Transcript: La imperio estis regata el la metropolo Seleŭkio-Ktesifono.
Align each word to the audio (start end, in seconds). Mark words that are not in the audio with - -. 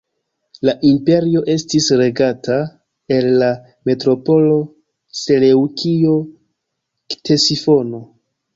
La 0.67 0.73
imperio 0.91 1.43
estis 1.55 1.89
regata 2.01 2.57
el 3.17 3.29
la 3.43 3.51
metropolo 3.91 4.57
Seleŭkio-Ktesifono. 5.23 8.05